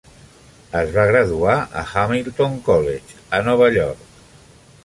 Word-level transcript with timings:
Es 0.79 0.93
va 0.95 1.03
graduar 1.11 1.57
a 1.81 1.85
Hamilton 1.91 2.57
College 2.71 3.21
a 3.39 3.45
Nova 3.51 3.73
York. 3.81 4.09